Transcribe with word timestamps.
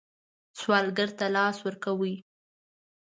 سوالګر 0.59 1.09
ته 1.17 1.25
لاس 1.35 1.57
ورکوئ 1.65 2.15